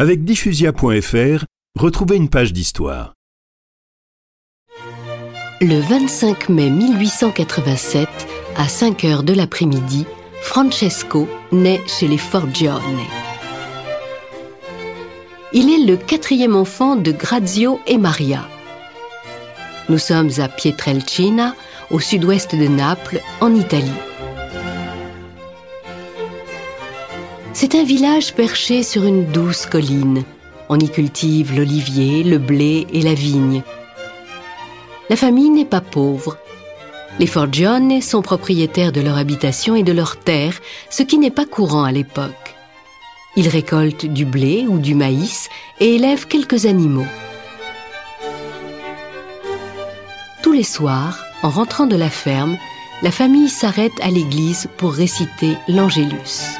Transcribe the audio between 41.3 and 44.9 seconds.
pas courant à l'époque. Ils récoltent du blé ou